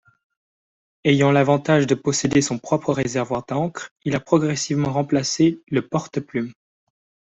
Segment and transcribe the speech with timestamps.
[1.05, 6.51] Ayant l'avantage de posséder son propre réservoir d'encre, il a progressivement remplacé le porte-plume.